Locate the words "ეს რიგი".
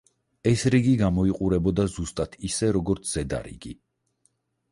0.51-0.93